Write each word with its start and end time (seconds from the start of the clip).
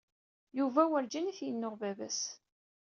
Yuba 0.57 0.81
werǧin 0.89 1.29
ay 1.31 1.35
t-yennuɣ 1.37 1.73
baba-s. 1.81 2.19